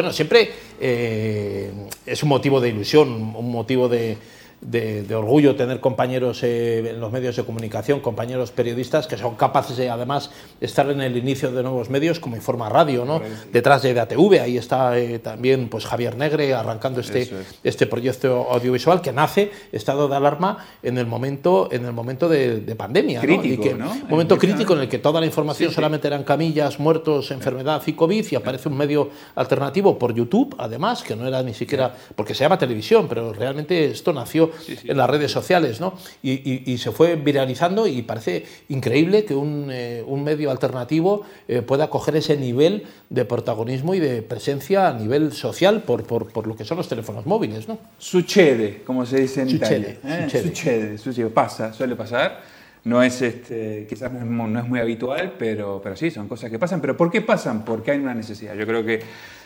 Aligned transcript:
Bueno, 0.00 0.14
siempre 0.14 0.50
eh, 0.80 1.70
es 2.06 2.22
un 2.22 2.30
motivo 2.30 2.58
de 2.58 2.70
ilusión, 2.70 3.36
un 3.36 3.52
motivo 3.52 3.86
de, 3.86 4.16
de, 4.60 5.14
orgullo 5.14 5.56
tener 5.56 5.80
compañeros 5.80 6.42
eh, 6.42 6.90
en 6.90 7.00
los 7.00 7.10
medios 7.10 7.36
de 7.36 7.44
comunicación, 7.44 8.00
compañeros 8.00 8.50
periodistas 8.50 9.06
que 9.06 9.16
son 9.16 9.34
capaces 9.34 9.76
de 9.76 9.88
además 9.88 10.30
estar 10.60 10.90
en 10.90 11.00
el 11.00 11.16
inicio 11.16 11.50
de 11.50 11.62
nuevos 11.62 11.88
medios 11.88 12.20
como 12.20 12.36
Informa 12.36 12.68
Radio, 12.68 13.04
¿no? 13.04 13.20
detrás 13.52 13.82
de 13.82 13.98
ATV, 13.98 14.40
ahí 14.40 14.58
está 14.58 14.98
eh, 14.98 15.18
también 15.18 15.68
pues 15.68 15.86
Javier 15.86 16.16
Negre 16.16 16.54
arrancando 16.54 17.00
este, 17.00 17.30
este 17.64 17.86
proyecto 17.86 18.48
audiovisual 18.50 19.00
que 19.00 19.12
nace 19.12 19.50
estado 19.72 20.08
de 20.08 20.16
alarma 20.16 20.66
en 20.82 20.98
el 20.98 21.06
momento, 21.06 21.68
en 21.72 21.86
el 21.86 21.92
momento 21.92 22.28
de, 22.28 22.60
pandemia. 22.76 23.20
Crítico, 23.20 23.68
Un 23.68 24.08
momento 24.08 24.38
crítico 24.38 24.74
en 24.74 24.80
el 24.80 24.88
que 24.88 24.98
toda 24.98 25.20
la 25.20 25.26
información 25.26 25.72
solamente 25.72 26.06
eran 26.06 26.24
camillas, 26.24 26.78
muertos, 26.78 27.30
enfermedad 27.30 27.82
y 27.86 27.92
COVID 27.92 28.26
y 28.30 28.34
aparece 28.36 28.68
un 28.68 28.76
medio 28.76 29.10
alternativo 29.34 29.98
por 29.98 30.14
YouTube, 30.14 30.54
además, 30.58 31.02
que 31.02 31.16
no 31.16 31.26
era 31.26 31.42
ni 31.42 31.52
siquiera, 31.52 31.94
porque 32.14 32.34
se 32.34 32.44
llama 32.44 32.58
televisión, 32.58 33.06
pero 33.08 33.32
realmente 33.32 33.86
esto 33.86 34.12
nació 34.12 34.49
en 34.84 34.96
las 34.96 35.08
redes 35.08 35.30
sociales, 35.30 35.80
¿no? 35.80 35.94
Y, 36.22 36.78
se 36.78 36.92
fue 36.92 37.16
viralizando 37.16 37.86
y 37.86 38.02
parece 38.02 38.44
increíble 38.68 39.24
que 39.24 39.34
un, 39.34 39.68
eh, 39.70 40.04
medio 40.08 40.50
alternativo 40.50 41.22
eh, 41.48 41.62
pueda 41.62 41.90
coger 41.90 42.16
ese 42.16 42.36
nivel 42.36 42.84
de 43.08 43.24
protagonismo 43.24 43.94
y 43.94 44.00
de 44.00 44.22
presencia 44.22 44.88
a 44.88 44.94
nivel 44.94 45.32
social 45.32 45.82
por, 45.82 46.04
por, 46.04 46.46
lo 46.46 46.56
que 46.56 46.64
son 46.64 46.76
los 46.76 46.88
teléfonos 46.88 47.26
móviles, 47.26 47.68
¿no? 47.68 47.78
Sucede, 47.98 48.82
como 48.84 49.04
se 49.04 49.20
dice 49.20 49.42
en 49.42 49.50
Italia. 49.50 49.98
¿eh? 50.04 50.28
Sucede. 50.30 50.98
sucede, 50.98 51.30
pasa, 51.30 51.72
suele 51.72 51.96
pasar. 51.96 52.59
No 52.84 53.02
es, 53.02 53.20
este, 53.20 53.86
quizás 53.88 54.10
no 54.12 54.58
es 54.58 54.68
muy 54.68 54.80
habitual, 54.80 55.34
pero, 55.38 55.80
pero 55.82 55.96
sí, 55.96 56.10
son 56.10 56.28
cosas 56.28 56.50
que 56.50 56.58
pasan. 56.58 56.80
¿Pero 56.80 56.96
por 56.96 57.10
qué 57.10 57.20
pasan? 57.20 57.64
Porque 57.64 57.90
hay 57.90 57.98
una 57.98 58.14
necesidad. 58.14 58.54
Yo 58.54 58.66
creo 58.66 58.84
que 58.84 59.00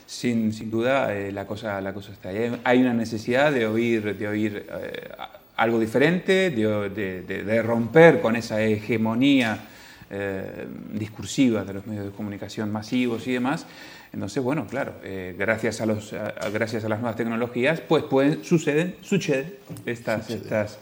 sin, 0.07 0.53
sin 0.53 0.71
duda 0.71 1.15
eh, 1.15 1.33
la, 1.33 1.47
cosa, 1.47 1.81
la 1.81 1.93
cosa 1.93 2.13
está 2.13 2.29
ahí. 2.31 2.61
Hay 2.65 2.81
una 2.81 2.95
necesidad 2.95 3.53
de 3.53 3.67
oír, 3.67 4.17
de 4.17 4.29
oír 4.29 4.67
eh, 4.69 5.09
algo 5.57 5.79
diferente, 5.79 6.51
de, 6.51 7.23
de, 7.23 7.63
romper 7.63 8.21
con 8.21 8.37
esa 8.37 8.61
hegemonía 8.61 9.67
eh, 10.11 10.67
discursiva 10.93 11.65
de 11.65 11.75
los 11.75 11.87
medios 11.87 12.07
de 12.07 12.11
comunicación 12.11 12.71
masivos 12.71 13.27
y 13.27 13.33
demás. 13.33 13.67
Entonces, 14.13 14.43
bueno, 14.43 14.69
claro, 14.69 14.95
gracias, 15.37 15.81
a 15.81 15.87
los, 15.87 16.15
gracias 16.53 16.85
a 16.85 16.89
las 16.89 17.01
nuevas 17.01 17.17
tecnologías, 17.17 17.81
pues 17.81 18.05
pueden, 18.05 18.45
suceden, 18.45 18.95
suceden 19.01 19.55
estas, 19.87 20.31
estas, 20.31 20.79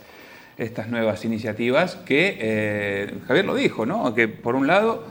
estas 0.65 0.89
nuevas 0.89 1.25
iniciativas 1.25 1.97
que, 1.97 3.21
Javier 3.27 3.45
lo 3.45 3.55
dijo, 3.55 3.87
¿no? 3.87 4.15
Que 4.15 4.29
por 4.29 4.55
un 4.55 4.67
lado 4.67 5.05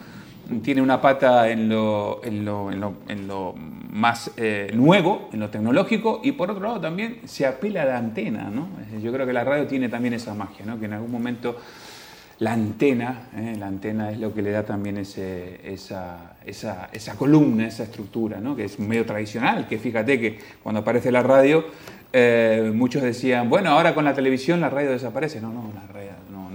tiene 0.63 0.81
una 0.81 1.01
pata 1.01 1.49
en 1.49 1.69
lo, 1.69 2.21
en 2.23 2.43
lo, 2.45 2.71
en 2.71 3.27
lo, 3.27 3.55
más 3.91 4.31
eh, 4.37 4.71
nuevo, 4.73 5.29
en 5.33 5.39
lo 5.39 5.49
tecnológico, 5.49 6.21
y 6.23 6.31
por 6.31 6.49
otro 6.49 6.63
lado 6.63 6.79
también 6.79 7.19
se 7.25 7.45
apela 7.45 7.83
a 7.83 7.85
la 7.85 7.97
antena. 7.97 8.49
¿no? 8.49 8.69
Yo 9.01 9.11
creo 9.11 9.25
que 9.25 9.33
la 9.33 9.43
radio 9.43 9.67
tiene 9.67 9.89
también 9.89 10.13
esa 10.13 10.33
magia, 10.33 10.65
¿no? 10.65 10.79
que 10.79 10.85
en 10.85 10.93
algún 10.93 11.11
momento 11.11 11.57
la 12.39 12.53
antena, 12.53 13.29
¿eh? 13.35 13.55
la 13.59 13.67
antena 13.67 14.11
es 14.11 14.19
lo 14.19 14.33
que 14.33 14.41
le 14.41 14.51
da 14.51 14.63
también 14.63 14.97
ese, 14.97 15.59
esa, 15.63 16.37
esa, 16.45 16.89
esa, 16.91 17.15
columna, 17.15 17.67
esa 17.67 17.83
estructura, 17.83 18.39
¿no? 18.39 18.55
que 18.55 18.65
es 18.65 18.79
medio 18.79 19.05
tradicional, 19.05 19.67
que 19.67 19.77
fíjate 19.77 20.19
que 20.19 20.39
cuando 20.63 20.81
aparece 20.81 21.11
la 21.11 21.21
radio, 21.21 21.65
eh, 22.13 22.71
muchos 22.73 23.01
decían, 23.01 23.49
bueno, 23.49 23.71
ahora 23.71 23.93
con 23.93 24.05
la 24.05 24.13
televisión 24.13 24.59
la 24.61 24.69
radio 24.69 24.91
desaparece. 24.91 25.41
No, 25.41 25.49
no, 25.49 25.71
la 25.73 25.87
radio 25.87 26.11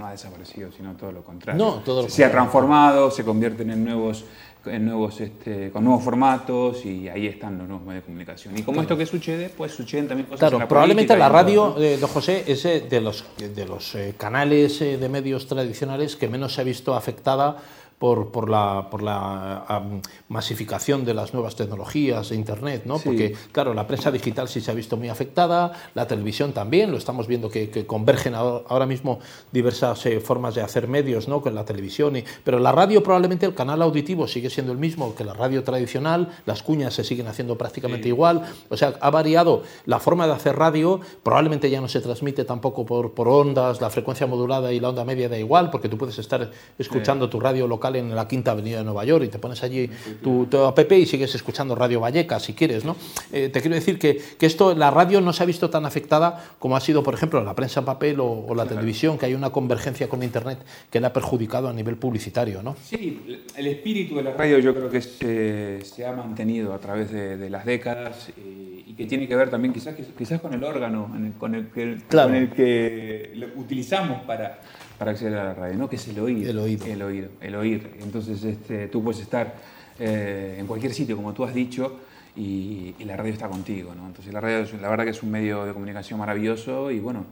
ha 0.07 0.11
desaparecido, 0.11 0.71
sino 0.71 0.93
todo 0.95 1.11
lo 1.11 1.23
contrario. 1.23 1.63
No, 1.63 1.73
todo 1.81 2.07
se, 2.09 2.25
ha 2.25 2.31
transformado, 2.31 3.11
se 3.11 3.23
convierten 3.23 3.71
en 3.71 3.83
nuevos, 3.83 4.25
en 4.65 4.85
nuevos 4.85 5.19
este, 5.21 5.69
con 5.71 5.83
nuevos 5.83 6.03
formatos 6.03 6.85
y 6.85 7.09
ahí 7.09 7.27
están 7.27 7.57
los 7.57 7.67
nuevos 7.67 7.85
medios 7.85 8.03
de 8.03 8.05
comunicación. 8.05 8.57
Y 8.57 8.63
como 8.63 8.81
esto 8.81 8.97
que 8.97 9.05
sucede, 9.05 9.49
pues 9.49 9.73
suceden 9.73 10.07
también 10.07 10.27
cosas 10.27 10.49
Claro, 10.49 10.67
probablemente 10.67 11.15
la 11.15 11.29
radio, 11.29 11.75
eh, 11.79 11.97
don 11.99 12.09
José, 12.09 12.43
es 12.47 12.63
de 12.63 13.01
los, 13.01 13.25
de 13.37 13.65
los 13.65 13.95
eh, 13.95 14.15
canales 14.17 14.81
eh, 14.81 14.97
de 14.97 15.09
medios 15.09 15.47
tradicionales 15.47 16.15
que 16.15 16.27
menos 16.27 16.53
se 16.53 16.61
ha 16.61 16.63
visto 16.63 16.95
afectada 16.95 17.57
por, 17.99 18.31
por, 18.31 18.47
la, 18.49 18.89
por 18.91 19.01
la 19.01 19.81
masificación 20.29 21.03
de 21.03 21.15
las 21.15 21.33
nuevas 21.33 21.55
tecnologías 21.55 22.29
de 22.29 22.35
Internet, 22.35 22.83
¿no? 22.85 22.99
Porque, 22.99 23.35
claro, 23.51 23.73
la 23.73 23.87
prensa 23.87 24.11
digital 24.11 24.47
sí 24.47 24.61
se 24.61 24.69
ha 24.69 24.75
visto 24.75 24.97
muy 24.97 25.09
afectada, 25.09 25.71
la 25.95 26.07
televisión 26.07 26.53
también, 26.53 26.91
lo 26.91 26.97
estamos 26.97 27.27
viendo 27.27 27.49
que, 27.49 27.67
convergen 27.87 28.35
ahora 28.35 28.85
mismo 28.85 29.19
diversas 29.51 30.05
eh, 30.05 30.19
formas 30.19 30.55
de 30.55 30.61
hacer 30.61 30.87
medios, 30.87 31.27
¿no? 31.27 31.41
Con 31.41 31.55
la 31.55 31.65
televisión, 31.65 32.17
y, 32.17 32.23
pero 32.43 32.59
la 32.59 32.71
radio 32.71 33.01
probablemente 33.01 33.45
el 33.45 33.55
canal 33.55 33.81
auditivo 33.81 34.27
sigue 34.27 34.49
siendo 34.49 34.71
el 34.71 34.77
mismo 34.77 35.15
que 35.15 35.23
la 35.23 35.33
radio 35.33 35.63
tradicional, 35.63 36.29
las 36.45 36.61
cuñas 36.61 36.93
se 36.93 37.03
siguen 37.03 37.27
haciendo 37.27 37.57
prácticamente 37.57 38.07
igual, 38.07 38.43
o 38.69 38.77
sea, 38.77 38.93
ha 38.99 39.09
variado 39.09 39.63
la 39.85 39.99
forma 39.99 40.27
de 40.27 40.33
hacer 40.33 40.55
radio, 40.55 40.99
probablemente 41.23 41.69
ya 41.69 41.81
no 41.81 41.87
se 41.87 42.01
transmite 42.01 42.45
tampoco 42.45 42.85
por, 42.85 43.13
por 43.13 43.27
ondas, 43.27 43.81
la 43.81 43.89
frecuencia 43.89 44.27
modulada 44.27 44.71
y 44.71 44.79
la 44.79 44.89
onda 44.89 45.03
media 45.03 45.29
da 45.29 45.37
igual, 45.37 45.71
porque 45.71 45.89
tú 45.89 45.97
puedes 45.97 46.19
estar 46.19 46.51
escuchando 46.77 47.29
tu 47.29 47.39
radio 47.39 47.67
local 47.67 47.86
en 47.95 48.15
la 48.15 48.27
Quinta 48.27 48.51
Avenida 48.51 48.79
de 48.79 48.83
Nueva 48.83 49.05
York 49.05 49.25
y 49.25 49.27
te 49.29 49.39
pones 49.39 49.63
allí 49.63 49.89
tu, 50.21 50.45
tu 50.47 50.57
app 50.59 50.91
y 50.91 51.05
sigues 51.05 51.33
escuchando 51.35 51.75
Radio 51.75 51.99
Valleca 51.99 52.39
si 52.39 52.53
quieres, 52.53 52.85
¿no? 52.85 52.95
Eh, 53.31 53.49
te 53.49 53.61
quiero 53.61 53.75
decir 53.75 53.99
que, 53.99 54.21
que, 54.37 54.45
esto, 54.45 54.75
la 54.75 54.91
radio 54.91 55.21
no 55.21 55.33
se 55.33 55.43
ha 55.43 55.45
visto 55.45 55.69
tan 55.69 55.85
afectada 55.85 56.43
como 56.59 56.75
ha 56.75 56.79
sido, 56.79 57.03
por 57.03 57.13
ejemplo, 57.13 57.43
la 57.43 57.55
prensa 57.55 57.79
en 57.79 57.85
papel 57.85 58.17
o, 58.19 58.53
la 58.55 58.65
televisión, 58.65 59.17
que 59.17 59.27
hay 59.27 59.33
una 59.33 59.51
convergencia 59.51 60.09
con 60.09 60.23
Internet 60.23 60.59
que 60.89 60.99
le 60.99 61.07
ha 61.07 61.13
perjudicado 61.13 61.67
a 61.67 61.73
nivel 61.73 61.97
publicitario, 61.97 62.63
¿no? 62.63 62.75
Sí, 62.83 63.43
el 63.55 63.67
espíritu 63.67 64.15
de 64.15 64.23
la 64.23 64.33
radio 64.33 64.59
yo 64.59 64.73
creo 64.73 64.89
que 64.89 65.01
se, 65.01 65.83
se 65.83 66.05
ha 66.05 66.11
mantenido 66.11 66.73
a 66.73 66.79
través 66.79 67.11
de, 67.11 67.49
las 67.49 67.65
décadas 67.65 68.29
y, 68.37 68.93
que 68.97 69.05
tiene 69.05 69.27
que 69.27 69.35
ver 69.35 69.51
también 69.51 69.73
quizás, 69.73 69.95
quizás 70.17 70.41
con 70.41 70.53
el 70.55 70.63
órgano 70.63 71.15
con, 71.37 71.53
el 71.53 71.67
que, 71.67 71.99
con 72.09 72.33
el 72.33 72.49
que 72.49 73.51
utilizamos 73.55 74.23
para 74.23 74.59
para 74.97 75.11
acceder 75.11 75.37
a 75.37 75.43
la 75.43 75.53
radio, 75.53 75.77
¿no? 75.77 75.89
que 75.89 75.97
es 75.97 76.07
el 76.07 76.19
oído. 76.19 76.49
El 76.49 76.59
oído. 76.59 76.85
El 76.85 77.01
oído, 77.01 77.29
el 77.41 77.55
oír. 77.55 77.91
Entonces 78.01 78.43
este, 78.43 78.87
tú 78.87 79.03
puedes 79.03 79.21
estar 79.21 79.55
eh, 79.99 80.57
en 80.59 80.67
cualquier 80.67 80.93
sitio, 80.93 81.15
como 81.15 81.33
tú 81.33 81.43
has 81.43 81.53
dicho, 81.53 81.99
y, 82.35 82.95
la 83.05 83.15
radio 83.15 83.33
está 83.33 83.47
contigo. 83.47 83.93
¿no? 83.95 84.07
Entonces 84.07 84.33
la 84.33 84.41
radio, 84.41 84.65
la 84.81 84.89
verdad 84.89 85.05
que 85.05 85.11
es 85.11 85.23
un 85.23 85.31
medio 85.31 85.65
de 85.65 85.73
comunicación 85.73 86.19
maravilloso 86.19 86.91
y 86.91 86.99
bueno, 86.99 87.25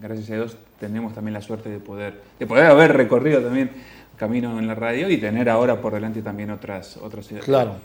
gracias 0.00 0.30
a 0.30 0.34
Dios 0.34 0.56
tenemos 0.78 1.14
también 1.14 1.34
la 1.34 1.42
suerte 1.42 1.68
de 1.68 1.78
poder, 1.78 2.20
de 2.38 2.46
poder 2.46 2.66
haber 2.66 2.92
recorrido 2.92 3.40
también 3.40 3.70
camino 4.22 4.56
en 4.56 4.68
la 4.68 4.76
radio 4.76 5.10
y 5.10 5.16
tener 5.16 5.48
ahora 5.48 5.80
por 5.80 5.94
delante 5.94 6.22
también 6.22 6.48
otras, 6.52 6.96
otras 6.96 7.28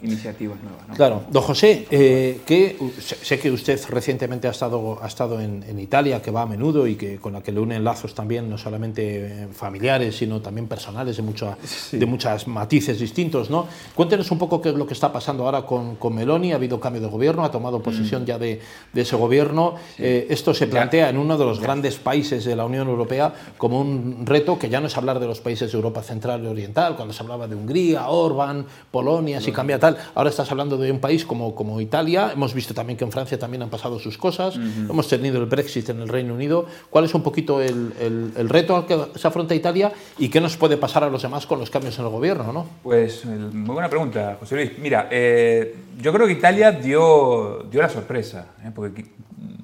iniciativas 0.03 0.59
nuevas. 0.61 0.95
Claro. 0.95 1.23
Don 1.31 1.41
José, 1.41 1.87
eh, 1.89 2.41
que, 2.45 2.77
sé 2.99 3.39
que 3.39 3.49
usted 3.49 3.79
recientemente 3.89 4.47
ha 4.47 4.51
estado, 4.51 4.99
ha 5.01 5.07
estado 5.07 5.41
en, 5.41 5.79
Italia, 5.79 6.21
que 6.21 6.29
va 6.29 6.43
a 6.43 6.45
menudo 6.45 6.85
y 6.85 6.95
que 6.95 7.17
con 7.17 7.33
la 7.33 7.41
que 7.41 7.51
le 7.51 7.59
unen 7.59 7.83
lazos 7.83 8.13
también, 8.13 8.47
no 8.47 8.59
solamente 8.59 9.01
eh, 9.05 9.47
familiares, 9.51 10.15
sino 10.15 10.39
también 10.39 10.67
personales, 10.67 11.17
de, 11.17 11.23
mucha, 11.23 11.57
de 11.91 12.05
muchas 12.05 12.47
matices 12.47 12.99
distintos. 12.99 13.49
¿no? 13.49 13.65
Cuéntenos 13.95 14.29
un 14.29 14.37
poco 14.37 14.61
qué 14.61 14.69
es 14.69 14.75
lo 14.75 14.85
que 14.85 14.93
está 14.93 15.11
pasando 15.11 15.43
ahora 15.43 15.63
con, 15.63 15.95
con 15.95 16.13
Meloni. 16.13 16.51
Ha 16.51 16.57
habido 16.57 16.79
cambio 16.79 17.01
de 17.01 17.07
gobierno, 17.07 17.45
ha 17.45 17.49
tomado 17.49 17.81
posesión 17.81 18.21
mm. 18.21 18.25
ya 18.25 18.37
de, 18.37 18.61
de, 18.93 19.01
ese 19.01 19.15
gobierno. 19.15 19.73
Eh, 19.97 20.27
esto 20.29 20.53
se 20.53 20.67
plantea 20.67 21.09
en 21.09 21.17
uno 21.17 21.35
de 21.35 21.45
los 21.45 21.59
grandes 21.59 21.95
países 21.95 22.45
de 22.45 22.55
la 22.55 22.65
Unión 22.65 22.87
Europea 22.87 23.33
como 23.57 23.81
un 23.81 24.23
reto 24.27 24.59
que 24.59 24.69
ya 24.69 24.79
no 24.79 24.85
es 24.85 24.95
hablar 24.97 25.19
de 25.19 25.25
los 25.25 25.41
países 25.41 25.71
de 25.71 25.75
Europa 25.75 26.03
Central 26.03 26.26
oriental, 26.29 26.95
cuando 26.95 27.13
se 27.13 27.23
hablaba 27.23 27.47
de 27.47 27.55
Hungría, 27.55 28.09
Orbán, 28.09 28.65
Polonia, 28.91 29.41
si 29.41 29.51
cambia 29.51 29.79
tal. 29.79 29.97
Ahora 30.15 30.29
estás 30.29 30.49
hablando 30.51 30.77
de 30.77 30.91
un 30.91 30.99
país 30.99 31.25
como, 31.25 31.55
como 31.55 31.79
Italia. 31.81 32.31
Hemos 32.33 32.53
visto 32.53 32.73
también 32.73 32.97
que 32.97 33.05
en 33.05 33.11
Francia 33.11 33.39
también 33.39 33.63
han 33.63 33.69
pasado 33.69 33.99
sus 33.99 34.17
cosas. 34.17 34.55
Hemos 34.55 35.07
tenido 35.07 35.39
el 35.39 35.45
Brexit 35.45 35.89
en 35.89 36.01
el 36.01 36.09
Reino 36.09 36.33
Unido. 36.33 36.65
¿Cuál 36.89 37.05
es 37.05 37.13
un 37.13 37.23
poquito 37.23 37.61
el, 37.61 37.93
el, 38.35 38.49
reto 38.49 38.75
al 38.75 38.85
que 38.85 38.97
se 39.15 39.27
afronta 39.27 39.55
Italia 39.55 39.91
y 40.17 40.29
qué 40.29 40.41
nos 40.41 40.57
puede 40.57 40.77
pasar 40.77 41.03
a 41.03 41.09
los 41.09 41.21
demás 41.21 41.45
con 41.45 41.59
los 41.59 41.69
cambios 41.69 41.97
en 41.99 42.05
el 42.05 42.11
gobierno? 42.11 42.51
¿no? 42.51 42.65
Pues 42.83 43.25
muy 43.25 43.73
buena 43.73 43.89
pregunta, 43.89 44.37
José 44.39 44.55
Luis. 44.55 44.71
Mira, 44.79 45.07
eh, 45.11 45.75
yo 45.99 46.13
creo 46.13 46.27
que 46.27 46.33
Italia 46.33 46.71
dio, 46.71 47.65
dio 47.69 47.81
la 47.81 47.89
sorpresa, 47.89 48.47
¿eh? 48.63 48.71
porque 48.73 49.05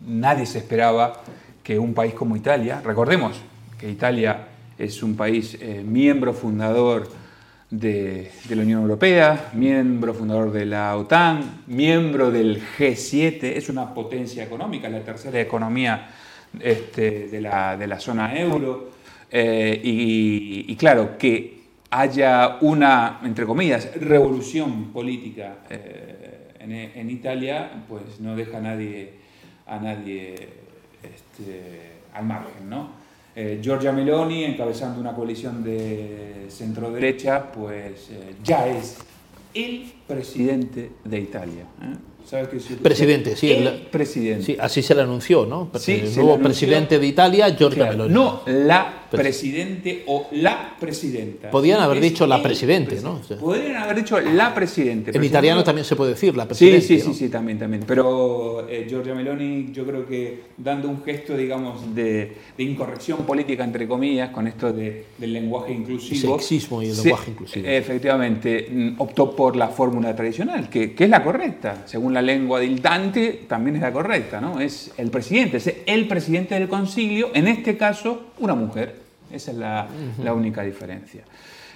nadie 0.06 0.45
se 0.45 0.60
esperaba 0.60 1.21
que 1.63 1.80
un 1.80 1.94
país 1.94 2.13
como 2.13 2.36
Italia, 2.36 2.81
recordemos 2.83 3.38
que 3.77 3.89
Italia 3.89 4.48
es 4.78 5.04
un 5.04 5.16
país 5.16 5.58
eh, 5.60 5.84
miembro 5.86 6.34
fundador 6.34 7.10
de, 7.70 8.31
la 8.50 8.62
Unión 8.62 8.81
Europea, 8.81 9.50
miembro 9.54 10.14
fundador 10.14 10.52
de 10.52 10.66
la 10.66 10.96
OTAN, 10.96 11.64
miembro 11.68 12.30
del 12.30 12.62
G7, 12.62 13.44
es 13.44 13.70
una 13.70 13.94
potencia 13.94 14.44
económica, 14.44 14.90
la 14.90 15.02
tercera 15.02 15.42
economía 15.42 16.10
este, 16.60 17.28
de, 17.30 17.42
la, 17.42 18.00
zona 18.00 18.38
euro. 18.38 18.92
Eh, 19.31 19.81
y, 19.84 20.75
claro, 20.75 21.18
que 21.18 21.64
haya 21.90 22.58
una, 22.62 23.20
entre 23.24 23.46
comillas, 23.46 23.90
revolución 23.96 24.92
política 24.92 25.58
eh, 25.70 26.92
en, 26.96 27.10
Italia, 27.10 27.72
pues 27.90 28.20
no 28.20 28.36
deja 28.36 28.58
a 28.58 28.62
nadie, 28.62 29.14
este, 31.02 31.92
al 32.14 32.25
margen, 32.25 32.70
¿no? 32.70 33.02
Eh, 33.35 33.59
Giorgia 33.63 33.91
Meloni, 33.91 34.44
encabezando 34.44 35.00
una 35.01 35.13
coalición 35.13 35.63
de 35.63 36.45
centro-derecha, 36.50 37.51
pues 37.51 38.12
eh, 38.12 38.35
ya 38.44 38.68
es 38.68 38.97
el 39.56 39.91
presidente 40.07 40.91
de 41.03 41.19
Italia. 41.19 41.63
¿eh? 41.81 42.12
¿Sabes 42.25 42.48
Presidente, 42.81 43.36
sí. 43.36 43.52
El, 43.52 43.68
el- 43.68 43.74
presidente. 43.92 44.44
Sí, 44.46 44.58
así 44.60 44.81
se 44.81 44.96
le 44.96 45.02
anunció, 45.02 45.46
¿no? 45.46 45.70
Sí, 45.78 46.02
el 46.04 46.16
nuevo 46.16 46.40
presidente 46.40 46.98
de 46.98 47.06
Italia, 47.08 47.50
Giorgia 47.56 47.84
Claro, 47.90 48.08
Meloni. 48.08 48.14
no 48.14 48.42
la 48.48 49.02
Pres- 49.12 49.18
presidente 49.20 50.04
o 50.08 50.28
la 50.31 50.75
presidenta. 50.80 51.52
Podían 51.52 51.80
haber 51.81 52.00
dicho 52.02 52.25
la 52.25 52.42
presidente, 52.42 52.98
presi- 52.98 53.04
¿no? 53.04 53.20
O 53.20 53.24
sea, 53.24 53.38
Podrían 53.38 53.75
haber 53.84 53.98
dicho 53.98 54.20
la 54.20 54.56
presidente. 54.56 55.12
En 55.16 55.24
italiano 55.24 55.64
también 55.64 55.86
se 55.86 55.96
puede 55.96 56.12
decir 56.12 56.36
la 56.36 56.48
presidente. 56.48 56.81
sí, 56.81 57.00
sí, 57.00 57.08
¿no? 57.10 57.14
sí, 57.14 57.30
también, 57.30 57.60
también. 57.60 57.84
Pero 57.86 58.68
eh, 58.68 58.88
Giorgia 58.90 59.14
Meloni, 59.14 59.70
yo 59.72 59.86
creo 59.86 60.08
que 60.08 60.40
dando 60.58 60.90
un 60.90 61.04
gesto, 61.04 61.38
digamos, 61.38 61.94
de, 61.94 62.34
de 62.58 62.64
incorrección 62.64 63.20
política, 63.20 63.64
entre 63.64 63.88
comillas, 63.88 64.31
con 64.31 64.48
esto 64.48 64.74
de- 64.74 65.06
del 65.20 65.34
lenguaje 65.34 65.74
inclusivo. 65.74 66.40
Sexismo 66.40 66.81
y 66.81 66.88
el 66.88 66.96
se- 66.96 67.04
lenguaje 67.04 67.31
inclusivo. 67.31 67.68
Efectivamente, 67.68 68.68
mm, 68.72 68.96
optó 68.98 69.36
por 69.36 69.56
la 69.56 69.68
fórmula 69.68 70.16
tradicional, 70.16 70.70
que, 70.70 70.94
que 70.96 71.04
es 71.04 71.10
la 71.10 71.24
correcta. 71.24 71.84
Según 71.86 72.12
la 72.13 72.21
lengua 72.21 72.60
del 72.60 72.81
Dante, 72.81 73.45
también 73.48 73.77
es 73.77 73.81
la 73.81 73.92
correcta, 73.92 74.39
¿no? 74.39 74.60
Es 74.60 74.94
el 74.98 75.10
presidente, 75.10 75.57
es 75.57 75.74
el 75.86 76.07
presidente 76.07 76.56
del 76.56 76.68
concilio, 76.68 77.31
en 77.33 77.48
este 77.48 77.75
caso, 77.77 78.27
una 78.39 78.56
mujer. 78.56 78.95
Esa 79.31 79.51
es 79.51 79.57
la, 79.57 79.88
la 80.24 80.33
única 80.33 80.62
diferencia. 80.62 81.24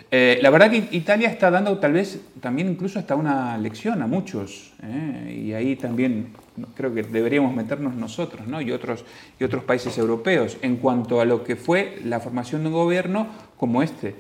Eh, 0.10 0.40
la 0.42 0.50
verdad 0.50 0.72
que 0.72 0.88
Italia 0.92 1.30
está 1.30 1.52
dando 1.52 1.78
tal 1.80 1.92
vez 1.92 2.22
también 2.40 2.70
incluso 2.70 2.98
hasta 2.98 3.16
una 3.16 3.58
lección 3.58 4.02
a 4.02 4.08
muchos, 4.08 4.72
¿eh? 4.82 5.44
y 5.46 5.54
ahí 5.54 5.76
también 5.76 6.30
creo 6.76 6.94
que 6.94 7.04
deberíamos 7.04 7.54
meternos 7.54 7.94
nosotros 7.94 8.48
¿no? 8.48 8.62
y, 8.62 8.72
otros, 8.72 9.04
y 9.38 9.44
otros 9.44 9.66
países 9.66 9.98
europeos 9.98 10.58
en 10.62 10.78
cuanto 10.78 11.20
a 11.20 11.26
lo 11.26 11.44
que 11.44 11.58
fue 11.58 12.00
la 12.06 12.22
formación 12.22 12.62
de 12.62 12.70
un 12.70 12.76
gobierno 12.76 13.28
como 13.58 13.84
este. 13.84 14.16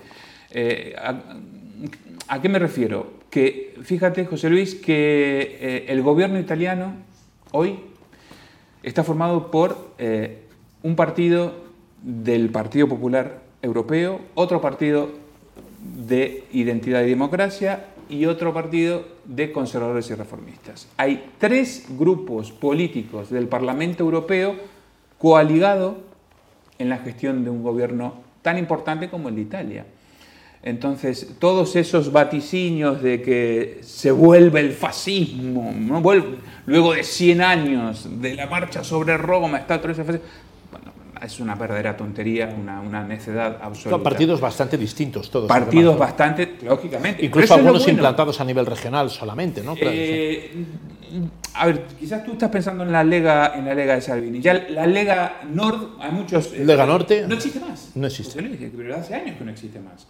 Eh, 0.51 0.93
a, 0.97 1.21
¿a 2.27 2.41
qué 2.41 2.49
me 2.49 2.59
refiero? 2.59 3.13
Que 3.29 3.75
fíjate, 3.83 4.25
José 4.25 4.49
Luis, 4.49 4.75
que 4.75 5.57
eh, 5.59 5.85
el 5.89 6.01
gobierno 6.01 6.39
italiano 6.39 6.93
hoy 7.51 7.79
está 8.83 9.03
formado 9.03 9.51
por 9.51 9.91
eh, 9.97 10.43
un 10.83 10.95
partido 10.95 11.53
del 12.01 12.49
Partido 12.49 12.87
Popular 12.87 13.41
Europeo, 13.61 14.21
otro 14.35 14.61
partido 14.61 15.09
de 16.05 16.45
Identidad 16.53 17.03
y 17.03 17.09
Democracia 17.09 17.87
y 18.09 18.25
otro 18.25 18.53
partido 18.53 19.05
de 19.25 19.51
conservadores 19.51 20.09
y 20.09 20.15
reformistas. 20.15 20.87
Hay 20.97 21.31
tres 21.37 21.85
grupos 21.89 22.51
políticos 22.51 23.29
del 23.29 23.47
Parlamento 23.47 24.03
Europeo 24.03 24.55
coaligado 25.17 25.97
en 26.79 26.89
la 26.89 26.97
gestión 26.97 27.43
de 27.43 27.49
un 27.49 27.63
gobierno 27.63 28.15
tan 28.41 28.57
importante 28.57 29.09
como 29.09 29.29
el 29.29 29.35
de 29.35 29.41
Italia. 29.41 29.85
Entonces, 30.63 31.35
todos 31.39 31.75
esos 31.75 32.11
vaticinios 32.11 33.01
de 33.01 33.21
que 33.21 33.79
se 33.83 34.11
vuelve 34.11 34.59
el 34.59 34.73
fascismo, 34.73 35.73
¿no? 35.77 36.01
Vuelve- 36.01 36.37
luego 36.65 36.93
de 36.93 37.03
100 37.03 37.41
años 37.41 38.07
de 38.21 38.35
la 38.35 38.47
marcha 38.47 38.83
sobre 38.83 39.17
Roma, 39.17 39.59
está 39.59 39.79
todo 39.79 39.91
ese 39.91 40.03
fascismo. 40.03 40.27
Bueno, 40.71 40.91
es 41.21 41.39
una 41.39 41.55
verdadera 41.55 41.95
tontería, 41.95 42.53
una, 42.59 42.81
una 42.81 43.03
necedad 43.07 43.57
absoluta. 43.61 43.91
Son 43.91 44.03
partidos 44.03 44.41
bastante 44.41 44.77
distintos 44.77 45.29
todos. 45.31 45.47
Partidos 45.47 45.93
además, 45.93 45.95
¿no? 45.95 45.99
bastante, 45.99 46.57
lógicamente. 46.63 47.25
Incluso 47.25 47.53
algunos 47.53 47.83
bueno. 47.83 47.93
implantados 47.93 48.41
a 48.41 48.43
nivel 48.43 48.65
regional 48.65 49.09
solamente, 49.09 49.63
¿no? 49.63 49.75
Claro, 49.75 49.91
sí. 49.91 49.97
Eh, 49.99 50.65
a 51.53 51.65
ver, 51.67 51.83
quizás 51.97 52.25
tú 52.25 52.33
estás 52.33 52.49
pensando 52.49 52.83
en 52.83 52.91
la 52.91 53.03
Lega, 53.03 53.53
en 53.55 53.63
la 53.65 53.73
Lega 53.73 53.95
de 53.95 54.01
Salvini. 54.01 54.41
Ya 54.41 54.53
la 54.53 54.85
Lega 54.85 55.39
Nord, 55.49 55.91
hay 56.01 56.11
muchos. 56.11 56.51
eh, 56.51 56.65
Lega 56.65 56.85
Norte. 56.85 57.25
No 57.27 57.35
existe 57.35 57.59
más. 57.61 57.91
No 57.95 58.07
existe. 58.07 58.41
Pero 58.75 58.95
hace 58.97 59.15
años 59.15 59.37
que 59.37 59.45
no 59.45 59.51
existe 59.51 59.79
más. 59.79 60.07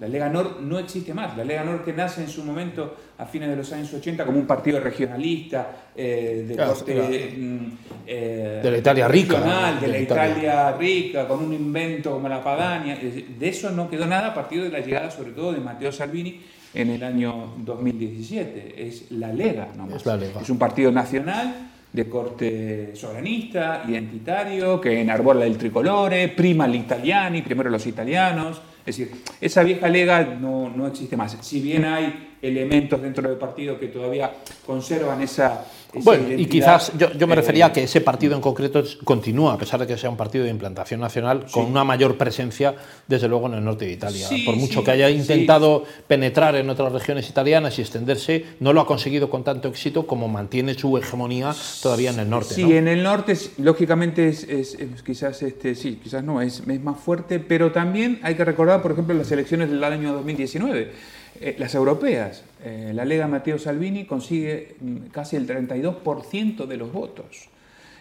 La 0.00 0.08
Lega 0.08 0.28
Nord 0.30 0.60
no 0.62 0.78
existe 0.78 1.12
más. 1.12 1.36
La 1.36 1.44
Lega 1.44 1.62
Nord 1.62 1.84
que 1.84 1.92
nace 1.92 2.22
en 2.22 2.28
su 2.30 2.42
momento 2.42 2.96
a 3.18 3.26
fines 3.26 3.50
de 3.50 3.56
los 3.56 3.70
años 3.72 3.92
80 3.92 4.24
como 4.24 4.38
un 4.38 4.46
partido 4.46 4.80
regionalista 4.80 5.90
eh, 5.94 6.44
de 6.48 6.54
Claro, 6.54 6.72
corte 6.74 6.94
claro. 6.94 7.08
mm, 7.10 7.66
eh, 8.06 8.60
De 8.62 8.70
la 8.70 8.78
Italia 8.78 9.08
rica, 9.08 9.34
de 9.78 9.86
De 9.86 9.92
la 9.92 9.98
Italia, 10.00 10.32
Italia. 10.32 10.76
rica, 10.78 11.28
con 11.28 11.44
un 11.44 11.52
invento 11.52 12.12
como 12.12 12.28
la 12.28 12.42
Padania. 12.42 12.96
De 12.96 13.48
eso 13.48 13.70
no 13.70 13.90
quedó 13.90 14.06
nada 14.06 14.28
a 14.28 14.34
partir 14.34 14.62
de 14.62 14.70
la 14.70 14.80
llegada, 14.80 15.10
sobre 15.10 15.32
todo, 15.32 15.52
de 15.52 15.60
Matteo 15.60 15.92
Salvini 15.92 16.40
en 16.72 16.90
el 16.90 17.04
año 17.04 17.54
2017. 17.58 18.86
Es 18.86 19.10
la 19.12 19.32
Lega, 19.32 19.68
nomás. 19.76 19.96
Es 19.96 20.06
la 20.06 20.16
Lega. 20.16 20.40
Es 20.40 20.48
un 20.50 20.58
partido 20.58 20.90
nacional 20.90 21.68
de 21.92 22.08
corte 22.08 22.92
soberanista, 22.94 23.82
identitario, 23.86 24.80
que 24.80 25.00
enarbola 25.00 25.44
el 25.44 25.58
tricolore, 25.58 26.28
prima 26.28 26.66
gli 26.68 26.76
italiani, 26.76 27.42
primero 27.42 27.68
los 27.68 27.86
italianos. 27.86 28.62
Es 28.90 28.98
decir, 28.98 29.22
esa 29.40 29.62
vieja 29.62 29.88
lega 29.88 30.24
no, 30.24 30.68
no 30.68 30.88
existe 30.88 31.16
más. 31.16 31.36
Si 31.40 31.60
bien 31.60 31.84
hay 31.84 32.34
elementos 32.42 33.00
dentro 33.00 33.28
del 33.28 33.38
partido 33.38 33.78
que 33.78 33.86
todavía 33.86 34.32
conservan 34.66 35.22
esa, 35.22 35.64
Bueno, 35.94 36.32
y 36.32 36.46
quizás 36.46 36.92
yo, 36.96 37.12
yo 37.12 37.26
me 37.26 37.32
eh, 37.32 37.36
refería 37.36 37.66
a 37.66 37.72
que 37.72 37.82
ese 37.82 38.00
partido 38.00 38.34
en 38.34 38.40
concreto 38.40 38.82
continúa, 39.04 39.54
a 39.54 39.58
pesar 39.58 39.80
de 39.80 39.86
que 39.86 39.98
sea 39.98 40.08
un 40.10 40.16
partido 40.16 40.44
de 40.44 40.50
implantación 40.50 41.00
nacional, 41.00 41.46
con 41.50 41.64
una 41.66 41.82
mayor 41.84 42.16
presencia, 42.16 42.74
desde 43.08 43.26
luego, 43.28 43.46
en 43.48 43.54
el 43.54 43.64
norte 43.64 43.86
de 43.86 43.92
Italia. 43.92 44.26
Sí, 44.28 44.44
Por 44.44 44.56
mucho 44.56 44.80
sí, 44.80 44.84
que 44.84 44.90
haya 44.92 45.10
intentado 45.10 45.84
penetrar 46.06 46.54
en 46.54 46.70
otras 46.70 46.92
regiones 46.92 47.28
italianas 47.28 47.78
y 47.78 47.82
extenderse, 47.82 48.44
no 48.60 48.72
lo 48.72 48.80
ha 48.82 48.86
conseguido 48.86 49.28
con 49.28 49.42
tanto 49.42 49.68
éxito 49.68 50.06
como 50.06 50.28
mantiene 50.28 50.74
su 50.74 50.96
hegemonía 50.96 51.54
todavía 51.82 52.10
en 52.10 52.20
el 52.20 52.30
norte. 52.30 52.54
Sí, 52.54 52.62
¿no? 52.64 52.70
en 52.70 52.88
el 52.88 53.02
norte 53.02 53.36
lógicamente 53.58 54.28
es, 54.28 54.44
es- 54.44 54.74
es 54.74 55.02
quizás 55.02 55.42
este 55.42 55.74
sí, 55.74 55.98
quizás 56.02 56.22
no, 56.22 56.40
es, 56.40 56.62
es 56.66 56.80
más 56.82 56.98
fuerte, 57.00 57.38
pero 57.40 57.72
también 57.72 58.20
hay 58.22 58.34
que 58.34 58.44
recordar, 58.44 58.80
por 58.82 58.92
ejemplo, 58.92 59.14
las 59.14 59.30
elecciones 59.32 59.70
del 59.70 59.82
año 59.82 60.12
2019, 60.12 60.92
eh, 61.40 61.56
las 61.58 61.74
europeas. 61.74 62.44
Eh, 62.64 62.92
la 62.94 63.04
Lega 63.04 63.28
Matteo 63.28 63.58
Salvini 63.58 64.04
consigue 64.04 64.76
mm, 64.80 64.96
casi 65.12 65.36
el 65.36 65.46
32% 65.46 66.66
de 66.66 66.76
los 66.76 66.92
votos. 66.92 67.48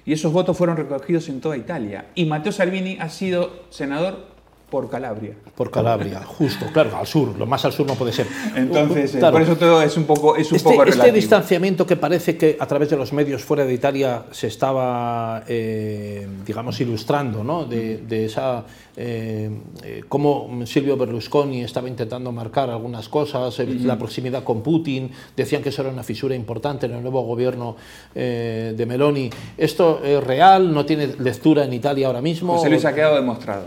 Y 0.06 0.14
esos 0.14 0.34
votos 0.34 0.58
fueron 0.58 0.78
recogidos 0.78 1.30
en 1.30 1.42
toda 1.42 1.58
Italia. 1.58 2.08
Y 2.16 2.26
Matteo 2.26 2.52
Salvini 2.52 2.98
ha 3.00 3.10
sido 3.10 3.66
senador 3.70 4.28
por 4.70 4.90
Calabria. 4.90 5.34
Por 5.56 5.72
Calabria, 5.72 6.22
justo, 6.26 6.66
claro, 6.74 6.96
al 6.98 7.08
sur, 7.08 7.38
lo 7.38 7.46
más 7.46 7.66
al 7.66 7.74
sur 7.74 7.88
no 7.88 7.96
puede 7.96 8.12
ser. 8.14 8.28
Entonces, 8.56 9.16
eh, 9.16 9.20
Claro. 9.20 9.34
por 9.34 9.42
eso 9.42 9.56
todo 9.58 9.82
es 9.82 9.98
un 9.98 10.04
poco, 10.06 10.36
es 10.36 10.50
un 10.52 10.58
Este, 10.58 10.70
poco 10.70 10.84
este 10.84 10.92
relativo. 10.96 11.16
distanciamiento 11.16 11.86
que 11.88 11.96
parece 11.96 12.38
que 12.38 12.58
a 12.60 12.66
través 12.68 12.90
de 12.90 12.98
los 12.98 13.12
medios 13.14 13.44
fuera 13.44 13.66
de 13.66 13.74
Italia 13.74 14.24
se 14.32 14.48
estaba, 14.48 15.44
eh, 15.48 16.28
digamos, 16.46 16.80
ilustrando, 16.82 17.44
¿no? 17.44 17.66
De, 17.66 17.98
de 17.98 18.26
esa. 18.26 18.64
Eh, 19.02 19.50
eh, 19.84 20.04
cómo 20.10 20.66
Silvio 20.66 20.98
Berlusconi 20.98 21.64
estaba 21.64 21.88
intentando 21.88 22.32
marcar 22.34 22.70
algunas 22.70 23.08
cosas, 23.08 23.58
la 23.60 23.98
proximidad 23.98 24.44
con 24.44 24.62
Putin, 24.62 25.10
decían 25.38 25.62
que 25.64 25.70
eso 25.70 25.82
era 25.84 25.92
una 25.92 26.04
fisura 26.04 26.36
importante 26.36 26.86
en 26.86 26.94
el 26.96 27.02
nuevo 27.02 27.22
gobierno 27.22 27.78
eh, 28.14 28.74
de 28.76 28.86
Meloni. 28.86 29.30
¿Esto 29.58 30.02
es 30.04 30.22
real? 30.22 30.74
¿No 30.74 30.86
tiene 30.86 31.08
lectura 31.20 31.64
en 31.64 31.72
Italia 31.74 32.08
ahora 32.08 32.22
mismo? 32.22 32.58
José 32.58 32.70
Luis 32.70 32.84
ha 32.84 32.94
quedado 32.94 33.16
demostrado. 33.16 33.64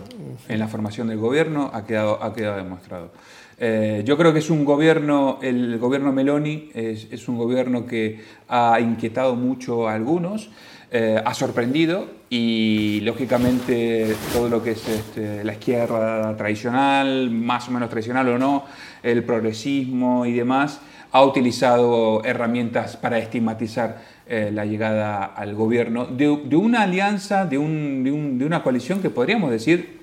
En 0.49 0.59
la 0.59 0.69
formación 0.69 1.09
del 1.09 1.19
gobierno 1.19 1.71
ha 1.73 1.85
quedado, 1.85 2.23
ha 2.23 2.33
quedado 2.35 2.57
demostrado. 2.57 3.11
Eh, 3.59 4.03
yo 4.05 4.17
creo 4.17 4.33
que 4.33 4.41
es 4.41 4.51
un 4.51 4.65
gobierno, 4.65 5.39
el 5.43 5.79
gobierno 5.79 6.13
Meloni 6.13 6.71
es, 6.75 7.07
es 7.13 7.29
un 7.29 7.37
gobierno 7.39 7.87
que 7.87 8.21
ha 8.49 8.81
inquietado 8.81 9.37
mucho 9.37 9.89
a 9.89 9.95
algunos, 9.95 10.51
eh, 10.91 11.21
ha 11.25 11.33
sorprendido 11.33 12.07
y 12.29 13.01
lógicamente 13.03 14.15
todo 14.33 14.49
lo 14.49 14.63
que 14.63 14.73
es 14.73 14.89
este, 14.89 15.45
la 15.45 15.53
izquierda 15.53 16.37
tradicional, 16.37 17.31
más 17.31 17.69
o 17.69 17.71
menos 17.73 17.89
tradicional 17.89 18.29
o 18.29 18.39
no, 18.39 18.65
el 19.03 19.23
progresismo 19.25 20.27
y 20.27 20.33
demás, 20.33 20.81
ha 21.13 21.23
utilizado 21.25 22.25
herramientas 22.25 22.97
para 22.97 23.19
estigmatizar 23.19 24.03
eh, 24.27 24.51
la 24.53 24.65
llegada 24.65 25.25
al 25.25 25.55
gobierno 25.55 26.07
de, 26.07 26.37
de 26.45 26.57
una 26.57 26.83
alianza, 26.83 27.45
de, 27.45 27.59
un- 27.59 28.03
de 28.03 28.11
un- 28.13 28.39
de 28.39 28.45
una 28.47 28.63
coalición 28.63 29.01
que 29.01 29.11
podríamos 29.11 29.51
decir 29.51 30.02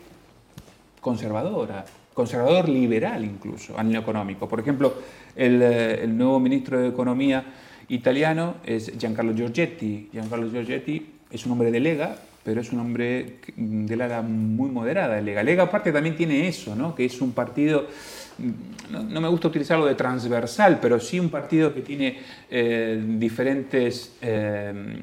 conservadora, 0.99 1.85
conservador 2.13 2.67
liberal 2.69 3.23
incluso, 3.23 3.77
a 3.77 3.83
nivel 3.83 4.01
económico. 4.01 4.47
Por 4.47 4.59
ejemplo, 4.59 4.93
el, 5.35 5.61
eh, 5.61 6.03
el 6.03 6.17
nuevo 6.17 6.39
ministro 6.39 6.79
de 6.79 6.89
Economía 6.89 7.45
italiano 7.89 8.55
es 8.65 8.91
Giancarlo 8.97 9.33
Giorgetti. 9.33 10.09
Giancarlo 10.11 10.49
Giorgetti 10.49 11.13
es 11.31 11.45
un 11.45 11.53
hombre 11.53 11.71
de 11.71 11.79
Lega, 11.79 12.17
pero 12.43 12.61
es 12.61 12.71
un 12.71 12.79
hombre 12.79 13.35
que- 13.45 13.53
del 13.57 14.01
ala 14.01 14.21
muy 14.21 14.69
moderada 14.69 15.15
de 15.15 15.21
Lega. 15.21 15.43
Lega 15.43 15.63
aparte 15.63 15.91
también 15.91 16.15
tiene 16.15 16.47
eso, 16.47 16.75
¿no? 16.75 16.95
que 16.95 17.05
es 17.05 17.21
un 17.21 17.31
partido, 17.33 17.87
mm, 18.37 19.11
no, 19.13 19.21
me 19.21 19.27
gusta 19.27 19.47
utilizarlo 19.49 19.85
de 19.85 19.95
transversal, 19.95 20.79
pero 20.81 20.99
sí 20.99 21.19
un 21.19 21.29
partido 21.29 21.73
que 21.73 21.81
tiene 21.81 22.17
eh, 22.49 23.03
diferentes 23.17 24.15
eh, 24.21 25.01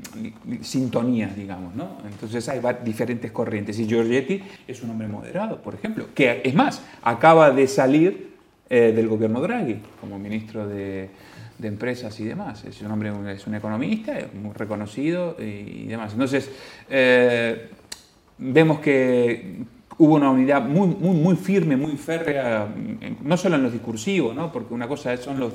sintonías, 0.62 1.37
digamos. 1.37 1.75
¿no? 1.75 1.99
Entonces 2.11 2.49
hay 2.49 2.61
diferentes 2.85 3.31
corrientes. 3.33 3.78
Y 3.78 3.87
Giorgetti 3.87 4.43
es 4.66 4.83
un 4.83 4.90
hombre 4.90 5.09
moderado, 5.09 5.62
por 5.62 5.75
ejemplo, 5.75 6.09
que 6.14 6.40
es 6.45 6.55
más, 6.55 6.83
acaba 7.02 7.50
de 7.50 7.66
salir 7.69 8.35
eh, 8.69 8.93
del 8.95 9.07
gobierno 9.07 9.40
Draghi 9.40 9.76
como 10.00 10.19
ministro 10.19 10.66
de, 10.66 11.09
de 11.59 11.69
empresas 11.69 12.19
y 12.21 12.25
demás. 12.25 12.65
Es 12.65 12.81
un 12.83 12.91
hombre, 12.91 13.13
es 13.33 13.47
un 13.47 13.55
economista, 13.55 14.19
es 14.19 14.33
muy 14.35 14.53
reconocido 14.53 15.37
y, 15.39 15.87
demás. 15.87 16.13
Entonces, 16.13 16.51
eh, 16.89 17.71
vemos 18.39 18.81
que 18.81 19.65
hubo 19.99 20.15
una 20.15 20.31
unidad 20.31 20.63
muy, 20.63 20.89
muy, 20.89 21.17
muy 21.17 21.37
firme, 21.37 21.77
muy 21.77 21.97
férrea, 21.97 22.69
no 23.23 23.37
solo 23.37 23.57
en 23.57 23.63
los 23.63 23.73
discursivos, 23.73 24.35
¿no? 24.35 24.53
porque 24.53 24.75
una 24.75 24.87
cosa 24.87 25.17
son 25.17 25.41
los, 25.41 25.55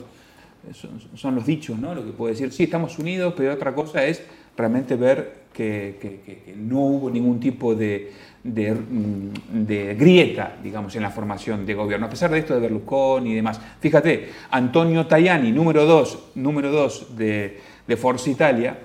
son, 1.15 1.36
los 1.36 1.46
dichos, 1.46 1.77
¿no? 1.77 1.93
Lo 1.93 2.05
que 2.05 2.12
puede 2.12 2.34
decir, 2.34 2.51
sí, 2.51 2.63
estamos 2.63 2.98
unidos, 3.00 3.34
pero 3.36 3.53
otra 3.53 3.74
cosa 3.74 4.03
es 4.05 4.24
realmente 4.58 4.96
ver 4.96 5.41
que, 5.53 6.53
no 6.55 6.79
hubo 6.79 7.10
ningún 7.10 7.39
tipo 7.39 7.75
de, 7.75 8.12
de, 8.43 9.96
grieta, 9.98 10.58
digamos, 10.63 10.96
en 10.96 11.03
la 11.03 11.12
formación 11.12 11.65
de 11.65 11.74
gobierno, 11.74 12.08
a 12.08 12.10
pesar 12.10 12.31
de 12.31 12.39
esto 12.39 12.53
de 12.53 12.62
Berlusconi 12.62 13.31
y 13.31 13.36
demás. 13.36 13.60
Fíjate, 13.79 14.29
Antonio 14.51 15.05
Tajani, 15.05 15.51
número 15.51 15.86
dos, 15.86 16.31
número 16.36 16.72
dos 16.72 17.15
de, 17.17 17.60
de 17.88 17.98
Forza 17.98 18.29
Italia, 18.29 18.77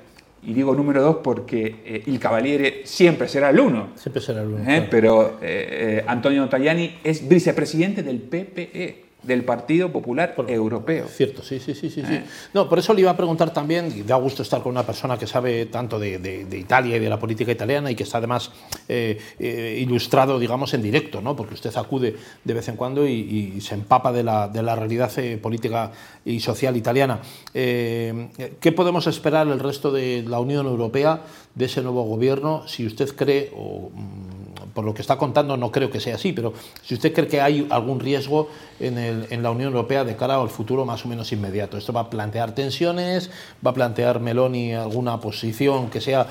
y 0.43 0.53
digo 0.53 0.75
número 0.75 1.03
dos 1.03 1.17
porque 1.25 1.83
eh, 1.85 2.03
el 2.07 2.21
Cavaliere 2.21 2.83
siempre 2.85 3.27
será 3.27 3.51
el 3.51 3.59
uno. 3.59 3.89
Siempre 3.97 4.23
será 4.23 4.43
el 4.43 4.49
uno. 4.49 4.71
¿Eh? 4.71 4.87
Pero 4.89 5.39
eh, 5.43 6.05
Antonio 6.07 6.49
Tajani 6.49 6.99
es 7.03 7.27
vicepresidente 7.27 8.03
del 8.03 8.21
PPE 8.21 9.06
del 9.27 9.45
Partido 9.45 9.93
Popular 9.93 10.35
Europeo. 10.49 11.07
Cierto, 11.09 11.43
sí, 11.43 11.59
sí, 11.61 11.75
sí, 11.75 11.91
sí, 11.91 12.03
sí. 12.07 12.15
Eh. 12.15 12.25
No, 12.55 12.69
por 12.69 12.79
eso 12.79 12.95
le 12.95 13.01
iba 13.01 13.11
a 13.11 13.17
preguntar 13.17 13.53
también, 13.53 13.93
y 13.95 14.03
da 14.03 14.17
gusto 14.17 14.43
estar 14.43 14.63
con 14.63 14.73
una 14.73 14.85
persona 14.85 15.19
que 15.19 15.27
sabe 15.27 15.67
tanto 15.67 15.99
de, 15.99 16.47
Italia 16.53 16.97
y 16.97 17.01
de 17.01 17.09
la 17.09 17.19
política 17.19 17.53
italiana 17.53 17.91
y 17.91 17.95
que 17.95 18.05
está 18.05 18.19
además 18.19 18.51
eh, 18.89 19.19
eh, 19.39 19.79
ilustrado, 19.81 20.39
digamos, 20.39 20.73
en 20.75 20.83
directo, 20.83 21.21
¿no? 21.21 21.37
porque 21.37 21.55
usted 21.55 21.75
acude 21.77 22.17
de 22.45 22.55
vez 22.55 22.69
en 22.69 22.77
cuando 22.77 23.07
y, 23.07 23.61
se 23.61 23.75
empapa 23.75 24.13
de 24.13 24.23
la, 24.23 24.49
de 24.49 24.63
la 24.63 24.77
realidad 24.77 25.11
política 25.41 25.93
y 26.25 26.41
social 26.41 26.77
italiana. 26.77 27.21
¿Qué 27.53 28.73
podemos 28.75 29.07
esperar 29.07 29.49
el 29.49 29.59
resto 29.59 29.91
de 29.91 30.25
la 30.27 30.39
Unión 30.39 30.67
Europea 30.67 31.23
de 31.55 31.65
ese 31.65 31.83
nuevo 31.83 32.05
gobierno 32.05 32.67
si 32.69 32.87
usted 32.87 33.15
cree, 33.17 33.51
o 33.57 33.91
mm, 33.93 34.36
por 34.77 34.85
lo 34.85 34.93
que 34.93 35.01
está 35.01 35.17
contando 35.17 35.57
no 35.57 35.73
creo 35.73 35.91
que 35.91 36.01
sea 36.01 36.17
así, 36.17 36.35
pero 36.35 36.53
si 36.83 36.95
usted 36.95 37.15
cree 37.15 37.27
que 37.27 37.41
hay 37.41 37.67
algún 37.71 37.99
riesgo 37.99 38.51
en, 38.79 39.43
la 39.43 39.51
Unión 39.51 39.73
Europea 39.73 40.05
de 40.05 40.17
cara 40.17 40.39
al 40.39 40.51
futuro 40.51 40.85
más 40.85 41.03
o 41.07 41.09
menos 41.09 41.33
inmediato. 41.33 41.79
Esto 41.79 41.95
va 41.95 42.03
a 42.03 42.11
plantear 42.11 42.55
tensiones, 42.55 43.31
va 43.67 43.71
a 43.71 43.75
plantear 43.75 44.21
Meloni 44.21 44.75
alguna 44.75 45.19
posición 45.19 45.89
que 45.89 46.03
sea 46.03 46.27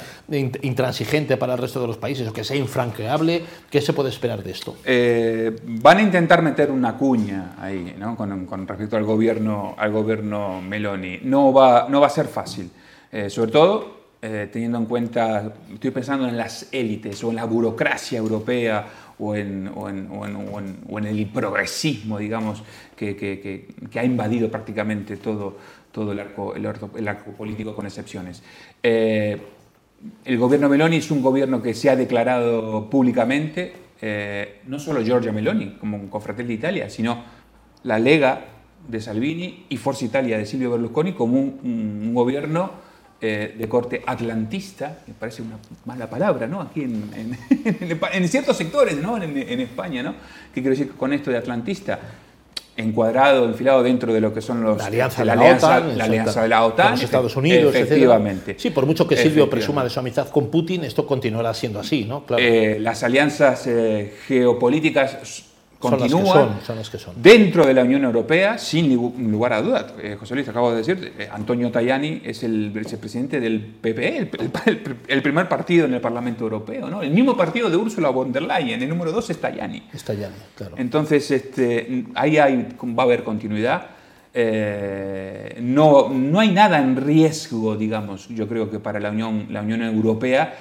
intransigente 0.62 1.38
para 1.38 1.54
el 1.54 1.60
resto 1.60 1.82
de 1.82 1.88
los 1.88 1.98
países 1.98 2.28
o 2.28 2.34
que 2.34 2.44
sea 2.44 2.56
infranqueable. 2.56 3.44
¿Qué 3.72 3.82
se 3.82 3.94
puede 3.94 4.10
esperar 4.10 4.44
de 4.44 4.52
esto? 4.52 4.76
Eh, 4.86 5.56
van 5.66 5.98
a 5.98 6.02
intentar 6.04 6.44
meter 6.44 6.70
una 6.70 6.96
cuña 6.96 7.56
ahí 7.60 7.96
¿no? 7.98 8.16
con, 8.16 8.46
con, 8.46 8.68
respecto 8.68 8.96
al 8.96 9.06
gobierno, 9.06 9.74
al 9.76 9.92
gobierno 9.92 10.62
Meloni. 10.62 11.22
No 11.24 11.52
va, 11.52 11.88
no 11.90 12.00
va 12.00 12.08
a 12.08 12.12
ser 12.12 12.28
fácil. 12.28 12.70
Eh, 13.12 13.32
sobre 13.32 13.52
todo 13.52 14.05
eh, 14.28 14.50
teniendo 14.52 14.80
en 14.80 14.86
cuenta, 14.86 15.54
estoy 15.72 15.92
pensando 15.92 16.28
en 16.28 16.36
las 16.36 16.68
élites 16.72 17.24
o 17.24 17.30
en 17.30 17.36
la 17.36 17.46
burocracia 17.46 18.18
europea 18.18 18.88
o 19.20 19.36
en, 19.36 19.70
o 19.76 19.88
en, 19.88 20.08
o 20.10 20.98
en, 20.98 21.06
el 21.06 21.28
progresismo, 21.28 22.18
digamos, 22.18 22.64
que, 22.96 23.16
que, 23.16 23.68
que, 23.92 24.00
ha 24.00 24.04
invadido 24.04 24.50
prácticamente 24.50 25.18
todo, 25.18 25.58
todo 25.92 26.12
el, 26.12 26.20
arco, 26.20 26.56
el, 26.56 27.08
arco, 27.08 27.32
político 27.34 27.76
con 27.76 27.86
excepciones. 27.86 28.42
Eh, 28.82 29.40
el 30.26 30.38
gobierno 30.40 30.70
Meloni 30.70 30.98
es 30.98 31.12
un 31.12 31.22
gobierno 31.22 31.62
que 31.62 31.76
se 31.76 31.92
ha 31.92 31.96
declarado 31.96 32.90
públicamente, 32.90 33.74
eh, 34.02 34.62
no 34.66 34.80
solo 34.80 35.04
Giorgia 35.04 35.32
Meloni 35.34 35.78
como 35.80 36.10
Confratelli 36.10 36.56
Italia, 36.56 36.90
sino 36.90 37.24
la 37.84 38.00
Lega 38.00 38.42
de 38.88 39.02
Salvini 39.02 39.68
y 39.70 39.78
Forza 39.78 40.04
Italia 40.04 40.40
de 40.40 40.48
Silvio 40.48 40.72
Berlusconi 40.72 41.14
como 41.14 41.40
un, 41.40 41.60
un 41.64 42.14
gobierno 42.16 42.95
eh, 43.22 43.56
de 43.58 43.70
corte 43.70 44.04
atlantista, 44.06 45.00
me 45.08 45.14
parece 45.14 45.42
una 45.42 45.58
mala 45.86 46.10
palabra, 46.10 46.48
¿no? 46.48 46.62
Aquí 46.62 46.82
en, 46.82 47.38
en, 48.14 48.28
ciertos 48.30 48.58
sectores, 48.58 48.98
¿no? 48.98 49.16
En, 49.22 49.60
España, 49.62 50.04
¿no? 50.04 50.16
¿Qué 50.54 50.62
quiero 50.62 50.72
decir 50.72 50.92
con 50.98 51.14
esto 51.14 51.32
de 51.32 51.38
atlantista? 51.38 51.98
Encuadrado, 52.76 53.46
enfilado 53.46 53.84
dentro 53.84 54.14
de 54.14 54.20
lo 54.20 54.34
que 54.34 54.42
son 54.42 54.62
los... 54.62 54.78
La 54.78 54.88
alianza, 54.88 55.22
de 55.22 55.28
la, 55.28 55.56
OTAN, 55.56 55.98
la 55.98 56.04
alianza 56.04 56.42
de 56.42 56.50
la 56.50 56.66
OTAN. 56.66 56.92
los 56.92 57.04
Estados 57.04 57.36
Unidos, 57.38 57.74
efectivamente. 57.74 58.56
Sí, 58.60 58.70
por 58.70 58.86
mucho 58.86 59.08
que 59.08 59.16
Silvio 59.16 59.50
presuma 59.50 59.82
de 59.84 59.90
su 59.90 60.00
amistad 60.00 60.28
con 60.30 60.52
Putin, 60.52 60.84
esto 60.84 61.08
continuará 61.08 61.54
siendo 61.54 61.80
así, 61.80 62.04
¿no? 62.04 62.26
Claro. 62.26 62.44
Eh, 62.44 62.80
las 62.82 63.02
alianzas 63.02 63.66
eh, 63.68 64.14
geopolíticas 64.28 65.46
continúan 65.90 66.60
son 66.66 66.78
que 66.92 66.98
son, 66.98 67.16
dentro 67.22 67.66
de 67.66 67.74
la 67.74 67.84
Unión 67.84 68.04
Europea, 68.04 68.58
sin 68.58 68.94
lugar 68.96 69.54
a 69.54 69.62
dudas. 69.62 69.94
Eh, 70.02 70.16
José 70.20 70.36
Luis, 70.36 70.48
acabo 70.48 70.72
de 70.72 70.78
decir, 70.78 71.14
eh, 71.18 71.30
Antonio 71.32 71.72
Tajani 71.72 72.22
es 72.24 72.44
el 72.44 72.72
vicepresidente 72.72 73.40
del 73.40 73.60
PPE, 73.62 74.32
el, 75.08 75.22
primer 75.22 75.48
partido 75.48 75.86
en 75.86 75.94
el 75.94 76.02
Parlamento 76.02 76.44
Europeo, 76.44 76.90
¿no? 76.90 77.02
El 77.02 77.12
mismo 77.12 77.36
partido 77.36 77.70
de 77.70 77.78
Ursula 77.78 78.10
von 78.10 78.32
der 78.32 78.44
Leyen, 78.44 78.82
el 78.82 78.90
número 78.90 79.12
dos 79.12 79.30
es 79.30 79.40
Tajani. 79.40 79.84
Es 79.94 80.04
Tajani, 80.04 80.36
claro. 80.56 80.76
Entonces, 80.78 81.30
este, 81.32 82.06
ahí 82.16 82.38
hay, 82.38 82.68
va 82.98 83.04
a 83.04 83.06
haber 83.06 83.24
continuidad. 83.24 83.88
Eh, 84.34 85.60
no, 85.62 86.10
no 86.10 86.40
hay 86.42 86.52
nada 86.52 86.80
en 86.80 86.98
riesgo, 86.98 87.78
digamos, 87.78 88.28
yo 88.28 88.48
creo 88.50 88.70
que 88.70 88.80
para 88.80 89.00
la 89.00 89.12
Unión, 89.12 89.48
la 89.50 89.62
Unión 89.62 89.82
Europea, 89.82 90.56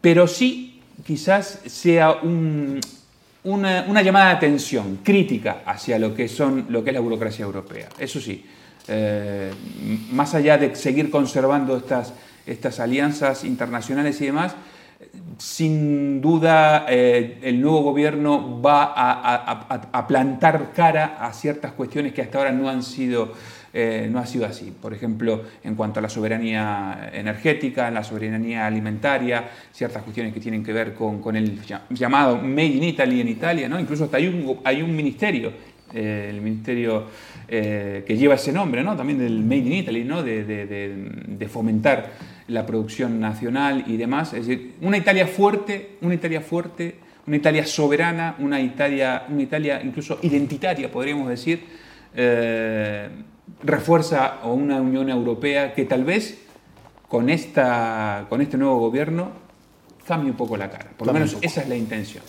pero 0.00 0.26
sí 0.26 0.73
quizás 1.04 1.60
sea 1.66 2.20
una, 2.22 4.02
llamada 4.02 4.26
de 4.26 4.32
atención 4.32 5.00
crítica 5.02 5.62
hacia 5.66 5.98
lo 5.98 6.14
que, 6.14 6.28
son, 6.28 6.66
lo 6.68 6.84
que 6.84 6.90
es 6.90 6.94
la 6.94 7.00
burocracia 7.00 7.44
europea. 7.44 7.88
Eso 7.98 8.20
sí, 8.20 8.44
eh, 8.88 9.52
más 10.12 10.34
allá 10.34 10.58
de 10.58 10.74
seguir 10.76 11.10
conservando 11.10 11.76
estas, 11.76 12.80
alianzas 12.80 13.44
internacionales 13.44 14.20
y 14.20 14.26
demás, 14.26 14.54
sin 15.38 16.20
duda 16.20 16.86
eh, 16.88 17.38
el 17.42 17.60
nuevo 17.60 17.82
gobierno 17.82 18.60
va 18.60 18.92
a, 18.96 20.06
plantar 20.06 20.72
cara 20.74 21.16
a 21.20 21.32
ciertas 21.32 21.72
cuestiones 21.72 22.12
que 22.12 22.22
hasta 22.22 22.38
ahora 22.38 22.52
no 22.52 22.68
han 22.68 22.82
sido 22.82 23.32
eh, 23.76 24.08
no 24.08 24.20
ha 24.20 24.26
sido 24.26 24.46
así. 24.46 24.72
Por 24.80 24.94
ejemplo, 24.94 25.42
en 25.64 25.74
cuanto 25.74 25.98
a 25.98 26.02
la 26.02 26.08
soberanía 26.08 27.10
energética, 27.12 27.90
la 27.90 28.04
soberanía 28.04 28.68
alimentaria, 28.68 29.50
ciertas 29.72 30.04
cuestiones 30.04 30.32
que 30.32 30.38
tienen 30.38 30.62
que 30.62 30.72
ver 30.72 30.94
con, 30.94 31.34
el 31.34 31.60
llamado 31.90 32.36
Made 32.36 32.66
in 32.66 32.84
Italy 32.84 33.20
en 33.20 33.28
Italia, 33.28 33.68
¿no? 33.68 33.80
incluso 33.80 34.04
hasta 34.04 34.18
hay 34.18 34.28
un, 34.28 34.60
hay 34.62 34.80
un 34.80 34.94
ministerio, 34.94 35.52
eh, 35.92 36.28
el 36.30 36.40
ministerio 36.40 37.06
eh, 37.48 38.04
que 38.06 38.16
lleva 38.16 38.36
ese 38.36 38.52
nombre, 38.52 38.84
¿no? 38.84 38.96
también 38.96 39.18
del 39.18 39.42
Made 39.42 39.56
in 39.56 39.72
Italy, 39.72 40.04
¿no? 40.04 40.22
de, 40.22 40.44
de, 40.44 41.48
fomentar 41.48 42.12
la 42.46 42.64
producción 42.64 43.18
nacional 43.18 43.82
y 43.88 43.96
demás. 43.96 44.34
Es 44.34 44.46
decir, 44.46 44.74
una 44.82 44.98
Italia 44.98 45.26
fuerte, 45.26 45.96
una 46.00 46.14
Italia 46.14 46.40
fuerte, 46.42 46.94
una 47.26 47.38
Italia 47.38 47.66
soberana, 47.66 48.36
una 48.38 48.60
Italia, 48.60 49.24
una 49.28 49.42
Italia 49.42 49.82
incluso 49.82 50.20
identitaria, 50.22 50.92
podríamos 50.92 51.28
decir, 51.28 51.82
refuerza 53.62 54.26
a 54.26 54.46
una 54.46 54.80
Unión 54.80 55.08
Europea 55.08 55.74
que 55.74 55.84
tal 55.84 56.04
vez 56.04 56.40
con, 57.08 57.30
esta, 57.30 58.26
con 58.28 58.40
este 58.40 58.56
nuevo 58.56 58.78
gobierno 58.78 59.30
cambie 60.06 60.30
un 60.30 60.36
poco 60.36 60.56
la 60.56 60.70
cara. 60.70 60.90
Por 60.96 61.06
lo 61.06 61.12
menos 61.12 61.36
esa 61.40 61.62
es 61.62 61.68
la 61.68 61.76
intención. 61.76 62.22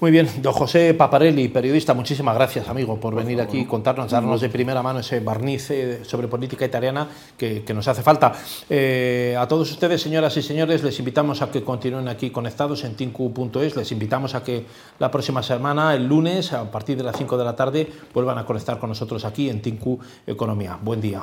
Muy 0.00 0.10
bien, 0.10 0.28
don 0.40 0.52
José 0.52 0.94
Paparelli, 0.94 1.48
periodista, 1.48 1.94
muchísimas 1.94 2.34
gracias, 2.34 2.68
amigo, 2.68 2.98
por, 3.00 3.14
venir 3.14 3.40
aquí 3.40 3.60
y 3.60 3.64
contarnos, 3.64 4.10
darnos 4.10 4.40
de 4.40 4.48
primera 4.48 4.82
mano 4.82 5.00
ese 5.00 5.20
barniz 5.20 5.70
eh, 5.70 6.00
sobre 6.04 6.28
política 6.28 6.64
italiana 6.64 7.08
que, 7.36 7.64
nos 7.72 7.88
hace 7.88 8.02
falta. 8.02 8.32
Eh, 8.68 9.34
a 9.38 9.48
todos 9.48 9.70
ustedes, 9.70 10.02
señoras 10.02 10.36
y 10.36 10.42
señores, 10.42 10.82
les 10.82 10.98
invitamos 10.98 11.40
a 11.40 11.50
que 11.50 11.62
continúen 11.62 12.08
aquí 12.08 12.30
conectados 12.30 12.84
en 12.84 12.94
tinku.es, 12.94 13.76
les 13.76 13.92
invitamos 13.92 14.34
a 14.34 14.42
que 14.42 14.66
la 14.98 15.10
próxima 15.10 15.42
semana, 15.42 15.94
el 15.94 16.06
lunes, 16.06 16.52
a 16.52 16.70
partir 16.70 16.96
de 16.96 17.04
las 17.04 17.16
5 17.16 17.38
de 17.38 17.44
la 17.44 17.56
tarde, 17.56 17.90
vuelvan 18.12 18.38
a 18.38 18.44
conectar 18.44 18.78
con 18.78 18.90
nosotros 18.90 19.24
aquí 19.24 19.48
en 19.48 19.62
Tinku 19.62 19.98
Economía. 20.26 20.78
Buen 20.82 21.00
día. 21.00 21.22